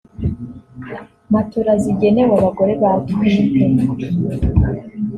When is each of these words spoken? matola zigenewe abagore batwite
matola 1.33 1.73
zigenewe 1.83 2.31
abagore 2.39 2.73
batwite 2.81 3.63